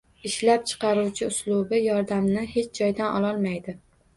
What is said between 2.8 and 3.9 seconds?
joydan ololmaydi.